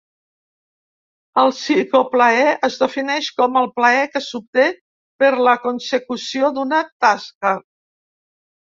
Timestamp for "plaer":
3.77-4.09